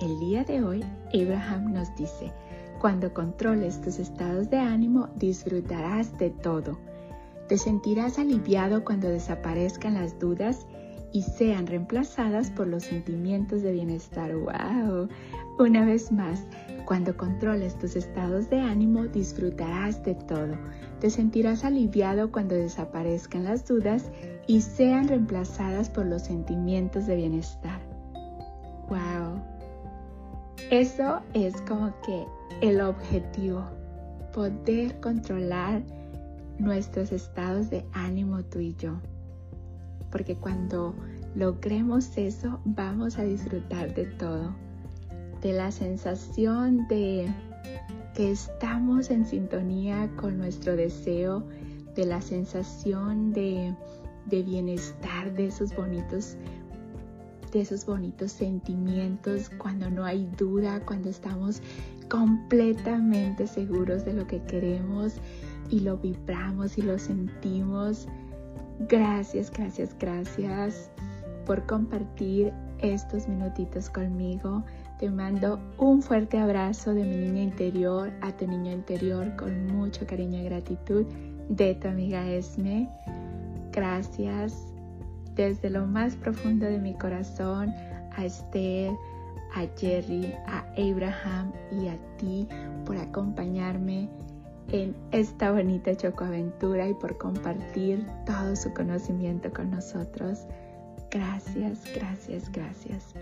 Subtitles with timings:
[0.00, 2.30] El día de hoy, Abraham nos dice,
[2.80, 6.78] cuando controles tus estados de ánimo, disfrutarás de todo.
[7.48, 10.66] Te sentirás aliviado cuando desaparezcan las dudas
[11.12, 14.34] y sean reemplazadas por los sentimientos de bienestar.
[14.34, 15.08] ¡Wow!
[15.58, 16.44] Una vez más,
[16.84, 20.58] cuando controles tus estados de ánimo, disfrutarás de todo.
[21.00, 24.10] Te sentirás aliviado cuando desaparezcan las dudas
[24.46, 27.80] y sean reemplazadas por los sentimientos de bienestar.
[28.90, 29.35] ¡Wow!
[30.70, 32.26] Eso es como que
[32.60, 33.64] el objetivo,
[34.32, 35.80] poder controlar
[36.58, 38.96] nuestros estados de ánimo tú y yo.
[40.10, 40.92] Porque cuando
[41.36, 44.56] logremos eso, vamos a disfrutar de todo.
[45.40, 47.32] De la sensación de
[48.14, 51.44] que estamos en sintonía con nuestro deseo,
[51.94, 53.72] de la sensación de,
[54.24, 56.36] de bienestar, de esos bonitos
[57.50, 61.62] de esos bonitos sentimientos, cuando no hay duda, cuando estamos
[62.08, 65.14] completamente seguros de lo que queremos
[65.70, 68.06] y lo vibramos y lo sentimos.
[68.88, 70.90] Gracias, gracias, gracias
[71.44, 74.64] por compartir estos minutitos conmigo.
[74.98, 80.06] Te mando un fuerte abrazo de mi niña interior a tu niño interior con mucho
[80.06, 81.04] cariño y gratitud
[81.48, 82.88] de tu amiga Esme.
[83.72, 84.75] Gracias
[85.36, 87.72] desde lo más profundo de mi corazón
[88.16, 88.92] a Esther,
[89.54, 92.48] a Jerry, a Abraham y a ti
[92.84, 94.08] por acompañarme
[94.72, 100.46] en esta bonita chocoaventura y por compartir todo su conocimiento con nosotros.
[101.10, 103.14] Gracias, gracias, gracias.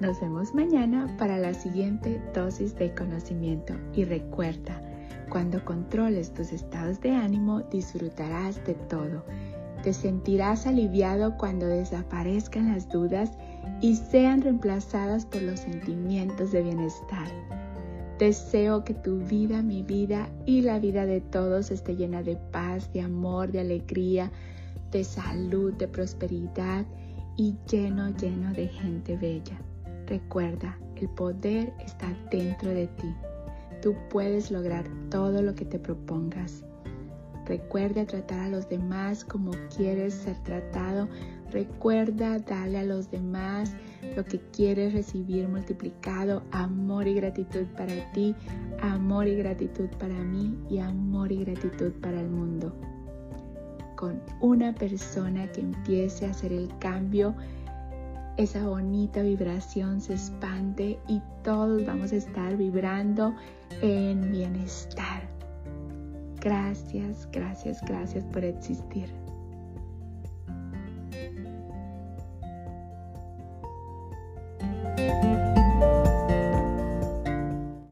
[0.00, 4.80] Nos vemos mañana para la siguiente dosis de conocimiento y recuerda,
[5.28, 9.24] cuando controles tus estados de ánimo disfrutarás de todo
[9.88, 13.38] te sentirás aliviado cuando desaparezcan las dudas
[13.80, 17.26] y sean reemplazadas por los sentimientos de bienestar.
[18.18, 22.92] Deseo que tu vida, mi vida y la vida de todos esté llena de paz,
[22.92, 24.30] de amor, de alegría,
[24.90, 26.84] de salud, de prosperidad
[27.38, 29.58] y lleno, lleno de gente bella.
[30.06, 33.14] Recuerda, el poder está dentro de ti.
[33.80, 36.62] Tú puedes lograr todo lo que te propongas.
[37.48, 41.08] Recuerda tratar a los demás como quieres ser tratado.
[41.50, 43.72] Recuerda darle a los demás
[44.14, 46.42] lo que quieres recibir multiplicado.
[46.50, 48.34] Amor y gratitud para ti,
[48.82, 52.76] amor y gratitud para mí y amor y gratitud para el mundo.
[53.96, 57.34] Con una persona que empiece a hacer el cambio,
[58.36, 63.34] esa bonita vibración se expande y todos vamos a estar vibrando
[63.80, 65.37] en bienestar.
[66.40, 69.08] Gracias, gracias, gracias por existir.